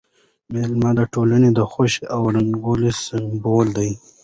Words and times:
مېله 0.51 0.89
د 0.99 1.01
ټولني 1.13 1.49
د 1.57 1.59
خوښۍ 1.71 2.03
او 2.13 2.21
رنګارنګۍ 2.35 2.91
سېمبول 3.05 3.67
ده. 3.75 3.87